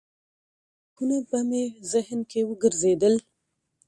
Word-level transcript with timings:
تاریخونه 0.95 1.17
به 1.29 1.39
مې 1.49 1.63
ذهن 1.91 2.19
کې 2.29 2.39
وګرځېدل. 2.49 3.15